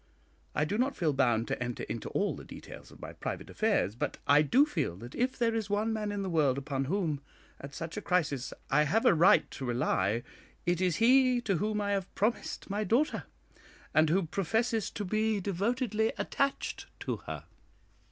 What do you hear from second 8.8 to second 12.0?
have a right to rely, it is he to whom I